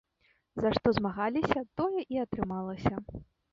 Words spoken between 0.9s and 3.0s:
змагаліся, тое і атрымалася.